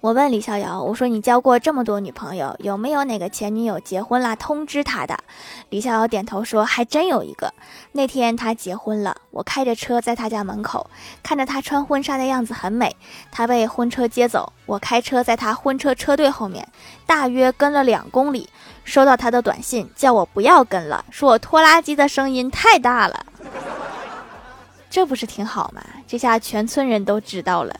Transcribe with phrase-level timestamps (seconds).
[0.00, 4.36] 我问李逍遥，我说你交过这么多女朋友，有没有哪个前女友结婚了？
[4.36, 5.18] 通知他的。
[5.70, 7.52] 李逍遥点头说，还真有一个。
[7.90, 10.88] 那天他结婚了，我开着车在他家门口
[11.20, 12.94] 看着他穿婚纱的样子很美。
[13.32, 16.68] 他被婚车接走，我开车在他婚车车队后面
[17.04, 18.48] 大约跟了两公里，
[18.84, 23.26] 收到他的短信叫我不要跟了，说我拖拉机的声音太大了。
[24.88, 25.82] 这不是挺好吗？
[26.06, 27.74] 这下全村人都知道了。